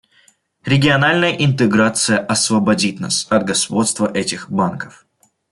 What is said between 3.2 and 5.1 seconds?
от господства этих банков.